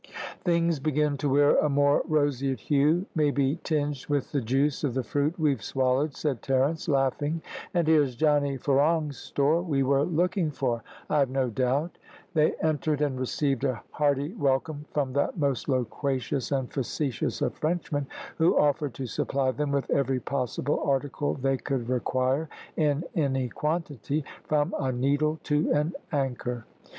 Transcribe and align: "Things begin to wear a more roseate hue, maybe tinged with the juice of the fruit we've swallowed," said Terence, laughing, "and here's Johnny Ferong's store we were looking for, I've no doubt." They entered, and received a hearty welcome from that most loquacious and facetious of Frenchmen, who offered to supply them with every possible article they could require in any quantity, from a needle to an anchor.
"Things 0.43 0.79
begin 0.79 1.15
to 1.17 1.29
wear 1.29 1.57
a 1.57 1.69
more 1.69 2.01
roseate 2.07 2.59
hue, 2.61 3.05
maybe 3.13 3.59
tinged 3.63 4.07
with 4.07 4.31
the 4.31 4.41
juice 4.41 4.83
of 4.83 4.95
the 4.95 5.03
fruit 5.03 5.37
we've 5.37 5.61
swallowed," 5.61 6.15
said 6.15 6.41
Terence, 6.41 6.87
laughing, 6.89 7.43
"and 7.75 7.87
here's 7.87 8.15
Johnny 8.15 8.57
Ferong's 8.57 9.17
store 9.17 9.61
we 9.61 9.83
were 9.83 10.01
looking 10.03 10.49
for, 10.49 10.81
I've 11.07 11.29
no 11.29 11.51
doubt." 11.51 11.99
They 12.33 12.53
entered, 12.63 12.99
and 13.01 13.19
received 13.19 13.63
a 13.63 13.83
hearty 13.91 14.33
welcome 14.33 14.85
from 14.91 15.13
that 15.13 15.37
most 15.37 15.69
loquacious 15.69 16.51
and 16.51 16.73
facetious 16.73 17.39
of 17.43 17.53
Frenchmen, 17.53 18.07
who 18.39 18.57
offered 18.57 18.95
to 18.95 19.05
supply 19.05 19.51
them 19.51 19.71
with 19.71 19.87
every 19.91 20.19
possible 20.19 20.81
article 20.83 21.35
they 21.35 21.57
could 21.57 21.87
require 21.89 22.49
in 22.75 23.03
any 23.13 23.49
quantity, 23.49 24.25
from 24.45 24.73
a 24.79 24.91
needle 24.91 25.39
to 25.43 25.71
an 25.73 25.93
anchor. 26.11 26.65